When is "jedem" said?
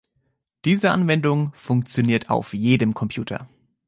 2.55-2.95